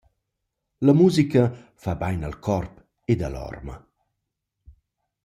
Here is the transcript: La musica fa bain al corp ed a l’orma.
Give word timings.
La 0.89 0.95
musica 1.01 1.43
fa 1.83 1.93
bain 2.01 2.23
al 2.29 2.35
corp 2.47 2.75
ed 3.15 3.19
a 3.29 3.33
l’orma. 3.35 3.75